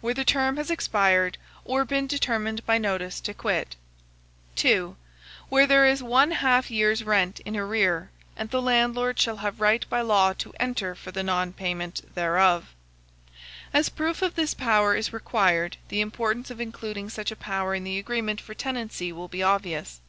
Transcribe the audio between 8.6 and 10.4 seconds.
landlord shall have right by law